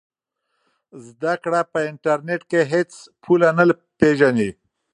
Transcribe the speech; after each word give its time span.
زده 1.05 1.33
کړه 1.43 1.61
په 1.71 1.79
انټرنیټ 1.89 2.41
کې 2.51 2.61
هېڅ 2.73 2.91
پوله 3.23 3.49
نه 3.57 3.63
پېژني. 3.99 4.49